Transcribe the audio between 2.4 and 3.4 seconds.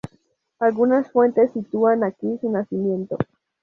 su nacimiento.